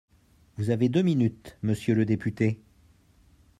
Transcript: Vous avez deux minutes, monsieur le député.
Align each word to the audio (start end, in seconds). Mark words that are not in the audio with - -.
Vous 0.57 0.71
avez 0.71 0.89
deux 0.89 1.03
minutes, 1.03 1.59
monsieur 1.61 1.93
le 1.93 2.05
député. 2.05 2.59